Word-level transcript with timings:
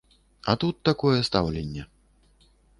А 0.53 0.55
тут 0.63 0.79
такое 0.89 1.19
стаўленне. 1.29 1.87